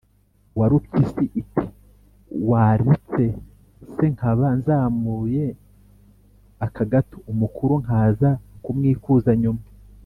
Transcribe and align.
warupyisi 0.59 1.23
iti: 1.41 1.63
“waretse 2.49 3.25
se 3.93 4.05
nkaba 4.13 4.47
nsamuye 4.59 5.45
aka 6.65 6.83
gato, 6.91 7.17
umukuru 7.31 7.73
nkaza 7.83 8.29
kumwikuza 8.63 9.31
nyuma? 9.43 9.63